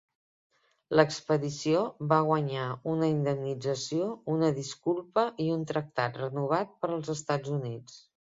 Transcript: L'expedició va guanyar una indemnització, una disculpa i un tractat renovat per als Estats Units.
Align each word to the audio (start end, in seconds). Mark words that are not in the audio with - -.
L'expedició 0.99 1.83
va 2.13 2.17
guanyar 2.29 2.63
una 2.93 3.09
indemnització, 3.11 4.07
una 4.37 4.49
disculpa 4.57 5.27
i 5.45 5.49
un 5.59 5.69
tractat 5.75 6.19
renovat 6.25 6.75
per 6.81 6.91
als 6.97 7.13
Estats 7.17 7.55
Units. 7.61 8.03